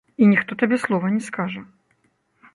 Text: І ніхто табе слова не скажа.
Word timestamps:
І 0.23 0.29
ніхто 0.29 0.57
табе 0.61 0.79
слова 0.85 1.13
не 1.19 1.21
скажа. 1.27 1.61